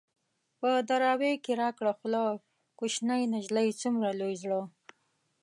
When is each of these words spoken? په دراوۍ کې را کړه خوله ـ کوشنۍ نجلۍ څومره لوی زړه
په 0.59 0.69
دراوۍ 0.89 1.33
کې 1.43 1.53
را 1.61 1.69
کړه 1.77 1.91
خوله 1.99 2.23
ـ 2.29 2.41
کوشنۍ 2.79 3.21
نجلۍ 3.33 3.69
څومره 3.81 4.09
لوی 4.19 4.35
زړه 4.43 4.61